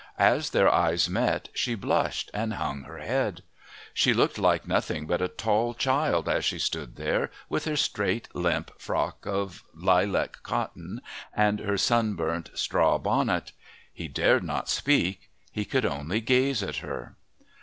As 0.17 0.49
their 0.49 0.67
eyes 0.67 1.07
met, 1.07 1.49
she 1.53 1.75
blushed 1.75 2.31
and 2.33 2.53
hung 2.55 2.85
her 2.85 2.97
head. 2.97 3.43
She 3.93 4.15
looked 4.15 4.39
like 4.39 4.67
nothing 4.67 5.05
but 5.05 5.21
a 5.21 5.27
tall 5.27 5.75
child 5.75 6.27
as 6.27 6.43
she 6.43 6.57
stood 6.57 6.95
there, 6.95 7.29
with 7.49 7.65
her 7.65 7.75
straight 7.75 8.27
limp 8.33 8.71
frock 8.81 9.27
of 9.27 9.63
lilac 9.75 10.41
cotton 10.41 11.01
and 11.35 11.59
her 11.59 11.77
sunburnt 11.77 12.49
straw 12.55 12.97
bonnet. 12.97 13.51
He 13.93 14.07
dared 14.07 14.43
not 14.43 14.69
speak; 14.69 15.29
he 15.51 15.65
could 15.65 15.85
only 15.85 16.19
gaze 16.19 16.63
at 16.63 16.77
her. 16.77 17.15